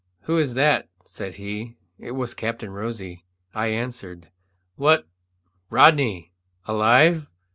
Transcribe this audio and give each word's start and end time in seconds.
"Who 0.21 0.39
is 0.39 0.55
that?" 0.55 0.89
said 1.05 1.35
he. 1.35 1.77
It 1.99 2.13
was 2.13 2.33
Captain 2.33 2.71
Rosy. 2.71 3.23
I 3.53 3.67
answered. 3.67 4.29
"What, 4.75 5.07
Rodney! 5.69 6.31
alive?" 6.65 7.29